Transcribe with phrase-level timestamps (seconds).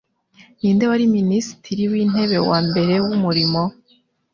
[0.59, 3.61] Ninde Wari Minisitiri w’intebe wa mbere w’umurimo